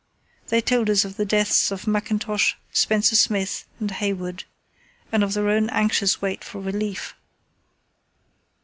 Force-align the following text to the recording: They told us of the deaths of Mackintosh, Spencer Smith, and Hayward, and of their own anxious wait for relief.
They 0.47 0.61
told 0.61 0.89
us 0.89 1.05
of 1.05 1.17
the 1.17 1.25
deaths 1.27 1.69
of 1.69 1.85
Mackintosh, 1.85 2.55
Spencer 2.71 3.15
Smith, 3.15 3.67
and 3.79 3.91
Hayward, 3.91 4.45
and 5.11 5.23
of 5.23 5.35
their 5.35 5.49
own 5.49 5.69
anxious 5.69 6.19
wait 6.19 6.43
for 6.43 6.59
relief. 6.59 7.13